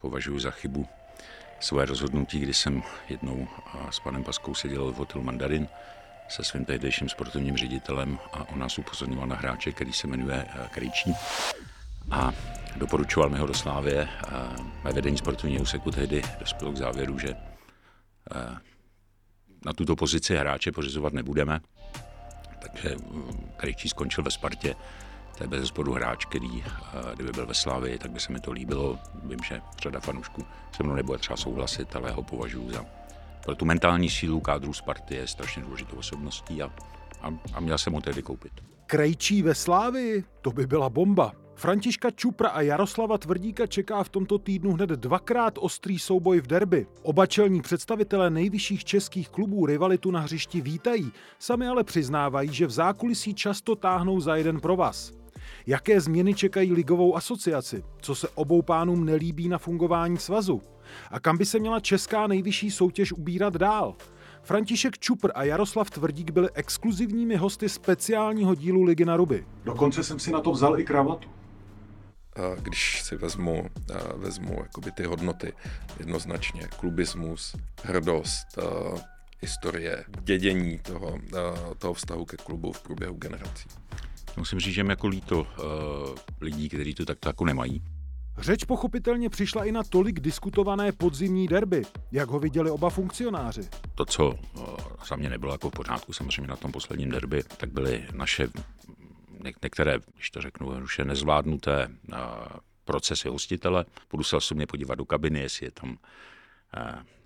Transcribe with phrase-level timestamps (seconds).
[0.00, 0.88] považuji za chybu
[1.60, 3.48] své rozhodnutí, kdy jsem jednou
[3.90, 5.68] s panem Paskou seděl v hotelu Mandarin
[6.28, 11.14] se svým tehdejším sportovním ředitelem a on nás upozorňoval na hráče, který se jmenuje Krejčí
[12.10, 12.32] a
[12.76, 14.08] doporučoval mi ho do Slávě.
[14.84, 17.36] Mé vedení sportovního úseku tehdy dospělo k závěru, že
[19.64, 21.60] na tuto pozici hráče pořizovat nebudeme,
[22.62, 22.96] takže
[23.56, 24.74] Krejčí skončil ve Spartě.
[25.40, 26.64] To je bez spodu hráč, který,
[27.14, 28.98] kdyby byl ve Slávii, tak by se mi to líbilo.
[29.24, 30.44] Vím, že řada fanoušků
[30.76, 32.84] se mnou nebude třeba souhlasit, ale ho považuji za
[33.44, 36.70] pro tu mentální sílu kádru Sparty je strašně důležitou osobností a,
[37.22, 38.52] a, a měl jsem ho tedy koupit.
[38.86, 40.24] Krejčí ve Slávii?
[40.42, 41.32] To by byla bomba.
[41.54, 46.86] Františka Čupra a Jaroslava Tvrdíka čeká v tomto týdnu hned dvakrát ostrý souboj v derby.
[47.02, 52.70] Oba čelní představitelé nejvyšších českých klubů rivalitu na hřišti vítají, sami ale přiznávají, že v
[52.70, 55.19] zákulisí často táhnou za jeden pro vás.
[55.66, 57.82] Jaké změny čekají ligovou asociaci?
[58.00, 60.62] Co se obou pánům nelíbí na fungování svazu?
[61.10, 63.94] A kam by se měla česká nejvyšší soutěž ubírat dál?
[64.42, 69.46] František Čupr a Jaroslav Tvrdík byli exkluzivními hosty speciálního dílu Ligy na ruby.
[69.64, 71.28] Dokonce jsem si na to vzal i kravatu.
[72.62, 73.66] Když si vezmu,
[74.16, 75.52] vezmu jakoby ty hodnoty
[75.98, 78.46] jednoznačně, klubismus, hrdost,
[79.40, 81.18] historie, dědění toho,
[81.78, 83.68] toho vztahu ke klubu v průběhu generací.
[84.40, 85.46] Musím říct, že mi jako líto uh,
[86.40, 87.82] lidí, kteří to tak jako nemají.
[88.38, 91.82] Řeč pochopitelně přišla i na tolik diskutované podzimní derby.
[92.12, 93.68] Jak ho viděli oba funkcionáři?
[93.94, 94.76] To, co uh,
[95.08, 98.48] za mě nebylo jako v pořádku, samozřejmě na tom posledním derby, tak byly naše
[99.44, 102.16] některé, když to řeknu, už nezvládnuté uh,
[102.84, 103.84] procesy hostitele.
[104.10, 105.96] Budu se osobně podívat do kabiny, jestli je tam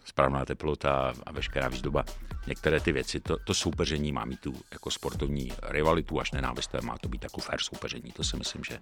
[0.04, 2.04] správná teplota a veškerá výzdoba.
[2.46, 6.98] Některé ty věci, to, to soupeření má mít tu jako sportovní rivalitu až nenávist, má
[6.98, 8.12] to být jako fair soupeření.
[8.12, 8.78] To si myslím, že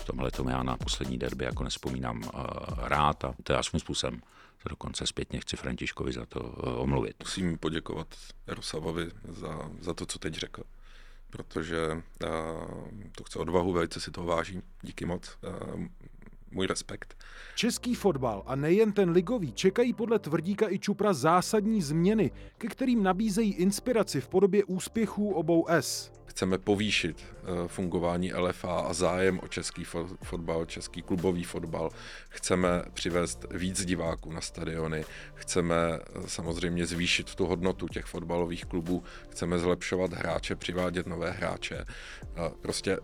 [0.00, 2.30] v tomhle tomu já na poslední derby jako nespomínám uh,
[2.78, 4.20] rád a to já svým způsobem
[4.62, 7.16] se dokonce zpětně chci Františkovi za to uh, omluvit.
[7.20, 8.08] Musím poděkovat
[8.46, 10.62] Jaroslavovi za, za to, co teď řekl
[11.36, 12.00] protože uh,
[13.16, 15.38] to chce odvahu, velice si toho vážím, díky moc.
[15.42, 15.84] Uh,
[16.54, 17.16] můj respekt.
[17.54, 23.02] Český fotbal a nejen ten ligový čekají podle Tvrdíka i Čupra zásadní změny, ke kterým
[23.02, 26.12] nabízejí inspiraci v podobě úspěchů obou S.
[26.26, 29.84] Chceme povýšit uh, fungování LFA a zájem o český
[30.24, 31.90] fotbal, český klubový fotbal.
[32.28, 35.04] Chceme přivést víc diváků na stadiony.
[35.34, 35.74] Chceme
[36.16, 39.02] uh, samozřejmě zvýšit tu hodnotu těch fotbalových klubů.
[39.28, 41.84] Chceme zlepšovat hráče, přivádět nové hráče.
[42.38, 42.98] Uh, prostě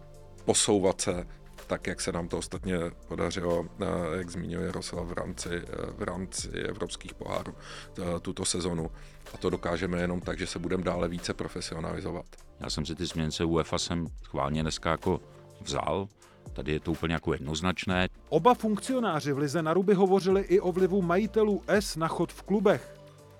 [0.44, 1.26] posouvat se
[1.70, 3.86] tak jak se nám to ostatně podařilo, eh,
[4.16, 5.62] jak zmínil Jaroslav v rámci, eh,
[5.98, 8.90] v rámci evropských pohárů eh, tuto sezonu.
[9.34, 12.26] A to dokážeme jenom tak, že se budeme dále více profesionalizovat.
[12.60, 15.20] Já jsem si ty změnce UEFA jsem schválně dneska jako
[15.60, 16.08] vzal,
[16.52, 18.08] Tady je to úplně jako jednoznačné.
[18.28, 22.42] Oba funkcionáři v Lize na Ruby hovořili i o vlivu majitelů S na chod v
[22.42, 22.94] klubech.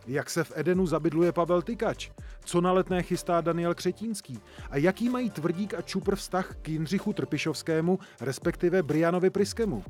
[0.06, 2.10] Jak se v Edenu zabydluje Pavel Tykač?
[2.44, 4.38] Co na letné chystá Daniel Křetínský?
[4.70, 9.84] A jaký mají Tvrdík a Čupr vztah k Jindřichu Trpišovskému, respektive Brianovi Priskemu?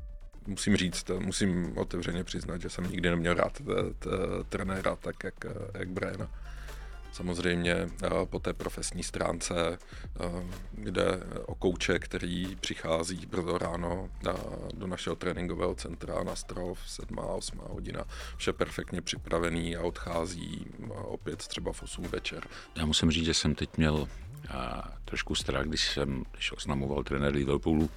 [0.47, 3.63] Musím říct, musím otevřeně přiznat, že jsem nikdy neměl rád
[4.49, 5.35] trenéra tak, jak,
[5.75, 6.31] jak Briana
[7.13, 11.05] samozřejmě eh, po té profesní stránce, eh, kde
[11.47, 14.33] o kouče, který přichází brzo ráno eh,
[14.75, 17.19] do našeho tréninkového centra na Strov, 7.
[17.19, 17.61] 8.
[17.63, 18.05] hodina,
[18.37, 22.47] vše perfektně připravený a odchází opět třeba v 8 večer.
[22.77, 24.09] Já musím říct, že jsem teď měl
[25.05, 27.91] trošku strach, když jsem když oznamoval trenér Liverpoolu,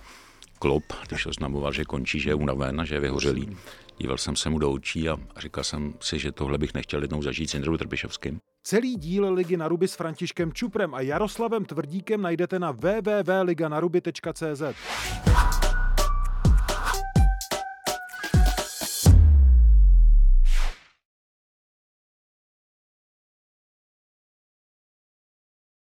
[0.59, 3.57] Klop, když oznamoval, že končí, že je unaven a že je vyhořelý.
[3.97, 7.21] Díval jsem se mu do očí a říkal jsem si, že tohle bych nechtěl jednou
[7.21, 8.39] zažít s Jindrou Trpišovským.
[8.65, 14.63] Celý díl Ligy na ruby s Františkem Čuprem a Jaroslavem Tvrdíkem najdete na www.liganaruby.cz.